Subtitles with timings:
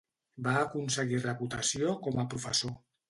[0.47, 2.75] Va aconseguir reputació com a professor.